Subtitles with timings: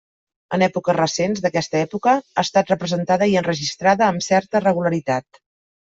[0.55, 5.45] En èpoques recents aquesta època ha estat representada i enregistrada amb certa regularitat.